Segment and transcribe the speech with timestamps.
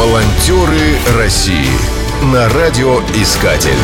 [0.00, 1.68] Волонтеры России
[2.22, 3.76] на радиоискатель.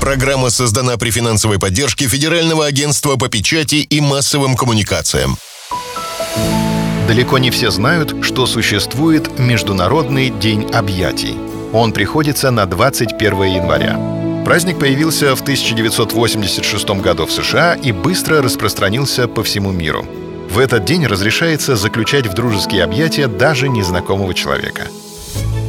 [0.00, 5.36] Программа создана при финансовой поддержке Федерального агентства по печати и массовым коммуникациям.
[7.06, 11.36] Далеко не все знают, что существует Международный день объятий.
[11.72, 14.00] Он приходится на 21 января.
[14.44, 20.04] Праздник появился в 1986 году в США и быстро распространился по всему миру.
[20.50, 24.88] В этот день разрешается заключать в дружеские объятия даже незнакомого человека.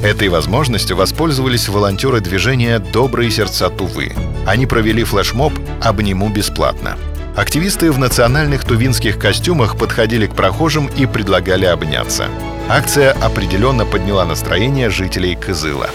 [0.03, 4.11] Этой возможностью воспользовались волонтеры движения «Добрые сердца Тувы».
[4.45, 6.97] Они провели флешмоб «Обниму бесплатно».
[7.37, 12.27] Активисты в национальных тувинских костюмах подходили к прохожим и предлагали обняться.
[12.67, 15.89] Акция определенно подняла настроение жителей Кызыла.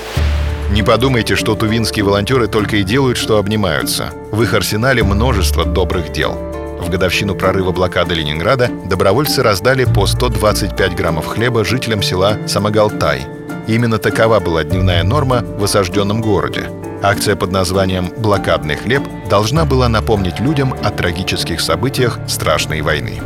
[0.71, 4.15] Не подумайте, что тувинские волонтеры только и делают, что обнимаются.
[4.33, 6.33] В их арсенале множество добрых дел.
[6.81, 13.38] В годовщину прорыва блокады Ленинграда добровольцы раздали по 125 граммов хлеба жителям села Самогалтай.
[13.69, 16.71] Именно такова была дневная норма в осажденном городе.
[17.03, 23.21] Акция под названием «Блокадный хлеб» должна была напомнить людям о трагических событиях страшной войны.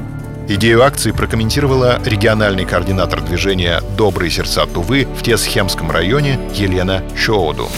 [0.49, 7.69] Идею акции прокомментировала региональный координатор движения «Добрые сердца Тувы» в Тесхемском районе Елена Шоуду.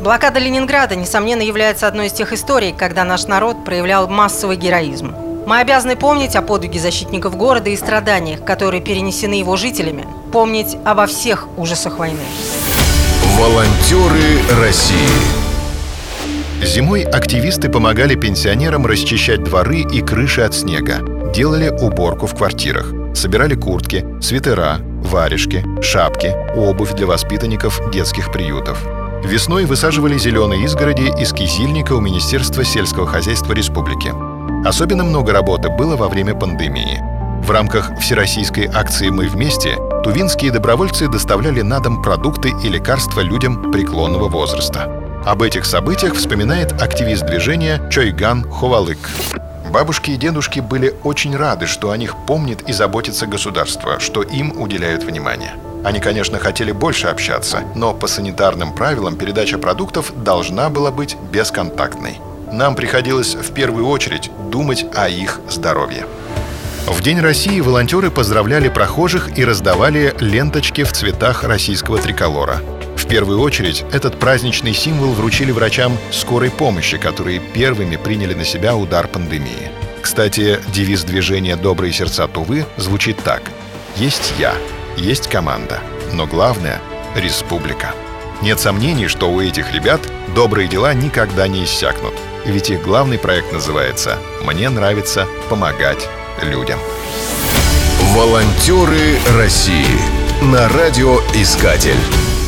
[0.00, 5.14] Блокада Ленинграда, несомненно, является одной из тех историй, когда наш народ проявлял массовый героизм.
[5.48, 11.06] Мы обязаны помнить о подвиге защитников города и страданиях, которые перенесены его жителями, помнить обо
[11.06, 12.18] всех ужасах войны.
[13.38, 15.08] Волонтеры России
[16.62, 20.98] Зимой активисты помогали пенсионерам расчищать дворы и крыши от снега,
[21.32, 28.84] делали уборку в квартирах, собирали куртки, свитера, варежки, шапки, обувь для воспитанников детских приютов.
[29.24, 34.12] Весной высаживали зеленые изгороди из кизильника у Министерства сельского хозяйства республики.
[34.64, 37.02] Особенно много работы было во время пандемии.
[37.42, 43.70] В рамках всероссийской акции «Мы вместе» тувинские добровольцы доставляли на дом продукты и лекарства людям
[43.70, 44.92] преклонного возраста.
[45.24, 48.98] Об этих событиях вспоминает активист движения Чойган Ховалык.
[49.70, 54.60] Бабушки и дедушки были очень рады, что о них помнит и заботится государство, что им
[54.60, 55.52] уделяют внимание.
[55.84, 62.18] Они, конечно, хотели больше общаться, но по санитарным правилам передача продуктов должна была быть бесконтактной.
[62.52, 66.06] Нам приходилось в первую очередь думать о их здоровье.
[66.86, 72.60] В День России волонтеры поздравляли прохожих и раздавали ленточки в цветах российского триколора.
[72.96, 78.74] В первую очередь этот праздничный символ вручили врачам скорой помощи, которые первыми приняли на себя
[78.74, 79.70] удар пандемии.
[80.00, 83.42] Кстати, девиз движения «Добрые сердца Тувы» звучит так.
[83.96, 84.54] «Есть я,
[84.96, 85.80] есть команда,
[86.14, 86.80] но главное—
[87.14, 87.94] республика».
[88.42, 90.00] Нет сомнений, что у этих ребят
[90.34, 92.14] добрые дела никогда не иссякнут.
[92.44, 96.08] Ведь их главный проект называется «Мне нравится помогать
[96.42, 96.78] людям».
[98.14, 99.84] Волонтеры России
[100.40, 101.98] на радиоискатель.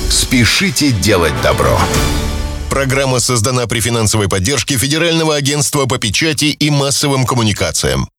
[0.08, 1.78] Спешите делать добро.
[2.70, 8.08] Программа создана при финансовой поддержке Федерального агентства по печати и массовым коммуникациям.